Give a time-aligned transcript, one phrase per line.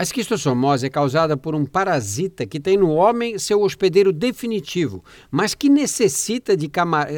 [0.00, 5.56] A esquistossomose é causada por um parasita que tem no homem seu hospedeiro definitivo, mas
[5.56, 6.70] que necessita de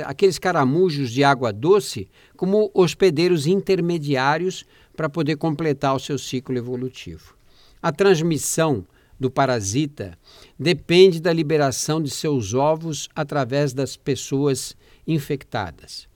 [0.06, 2.08] aqueles caramujos de água doce
[2.38, 4.64] como hospedeiros intermediários
[4.96, 7.34] para poder completar o seu ciclo evolutivo.
[7.82, 8.86] A transmissão
[9.18, 10.18] do parasita
[10.58, 14.74] depende da liberação de seus ovos através das pessoas
[15.06, 16.08] infectadas.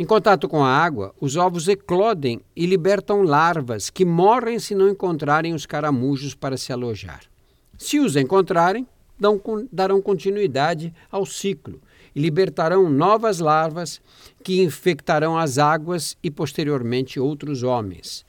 [0.00, 4.88] Em contato com a água, os ovos eclodem e libertam larvas que morrem se não
[4.88, 7.20] encontrarem os caramujos para se alojar.
[7.76, 8.86] Se os encontrarem,
[9.70, 11.82] darão continuidade ao ciclo
[12.14, 14.00] e libertarão novas larvas
[14.42, 18.24] que infectarão as águas e posteriormente outros homens,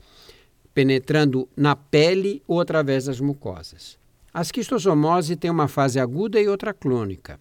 [0.74, 3.96] penetrando na pele ou através das mucosas.
[4.34, 7.40] A esquistossomose tem uma fase aguda e outra crônica.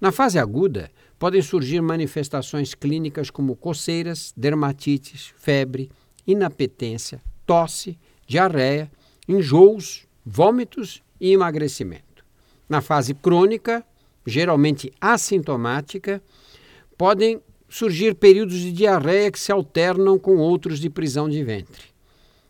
[0.00, 5.90] Na fase aguda, podem surgir manifestações clínicas como coceiras, dermatites, febre,
[6.26, 8.90] inapetência, tosse, diarreia,
[9.26, 12.24] enjoos, vômitos e emagrecimento.
[12.68, 13.84] Na fase crônica,
[14.26, 16.22] geralmente assintomática,
[16.98, 21.84] podem surgir períodos de diarreia que se alternam com outros de prisão de ventre.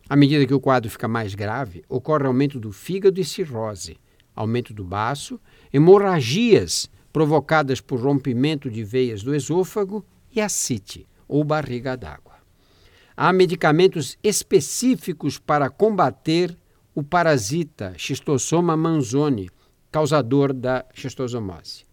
[0.09, 3.97] À medida que o quadro fica mais grave, ocorre aumento do fígado e cirrose,
[4.35, 5.39] aumento do baço,
[5.71, 12.35] hemorragias provocadas por rompimento de veias do esôfago e ascite, ou barriga d'água.
[13.15, 16.55] Há medicamentos específicos para combater
[16.93, 19.49] o parasita Schistosoma manzoni,
[19.91, 21.85] causador da schistosomose.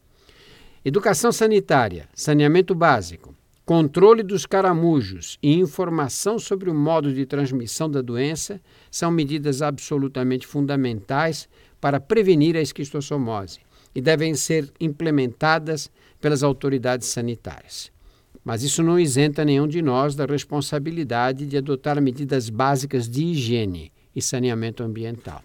[0.84, 8.02] Educação sanitária, saneamento básico, controle dos caramujos e informação sobre o modo de transmissão da
[8.02, 11.48] doença são medidas absolutamente fundamentais
[11.80, 13.60] para prevenir a esquistossomose
[13.94, 17.92] e devem ser implementadas pelas autoridades sanitárias.
[18.44, 23.92] Mas isso não isenta nenhum de nós da responsabilidade de adotar medidas básicas de higiene
[24.14, 25.42] e saneamento ambiental.